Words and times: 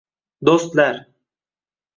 Do'stlar! 0.49 0.97